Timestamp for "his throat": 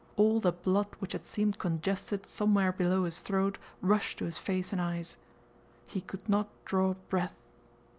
3.03-3.59